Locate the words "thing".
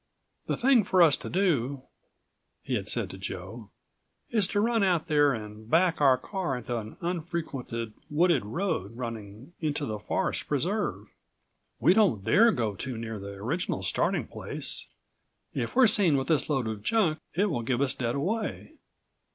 0.57-0.83